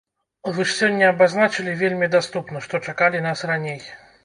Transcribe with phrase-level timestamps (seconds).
[0.53, 3.81] Вы ж сёння абазначылі вельмі даступна, што чакалі нас раней.